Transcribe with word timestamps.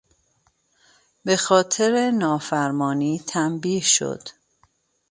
به 1.23 1.37
خاطر 1.37 2.11
نافرمانی 2.11 3.19
تنبیه 3.27 3.81
شد. 3.83 4.29